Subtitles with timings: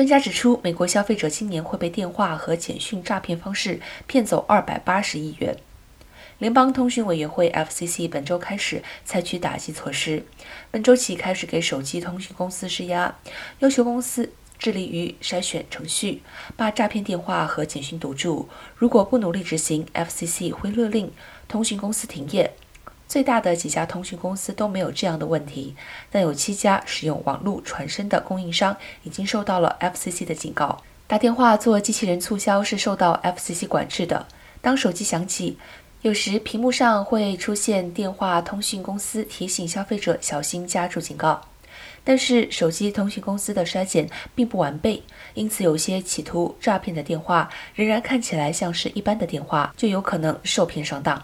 [0.00, 5.54] 专家指出，美国消费者今年会被电话和简讯诈骗方式骗走二百八十亿元。
[6.38, 10.24] 联邦通讯委员会 （FCC） 本周开始采取打击措施，
[10.70, 13.14] 本周起开始给手机通讯公司施压，
[13.58, 16.22] 要求公司致力于筛选程序，
[16.56, 18.48] 把诈骗电话和简讯堵住。
[18.74, 21.12] 如果不努力执行，FCC 会勒令
[21.46, 22.50] 通讯公司停业。
[23.10, 25.74] 最大的几家通讯公司都没有这样的问题，
[26.12, 30.80] 但有七家使用网络传声的供应商已经受到了 FCC 的警告。
[31.08, 34.28] 打电话做机器人促销是受到 FCC 管制的。
[34.60, 35.58] 当手机响起，
[36.02, 41.40] 有时屏幕上会出现电话通讯公司提醒消费者小心加注警告，
[42.04, 45.02] 但是手机通讯公司的筛检并不完备，
[45.34, 51.20] 因此有些企图诈骗的电话仍然看起来像是一般的电话，就有可能受骗上当。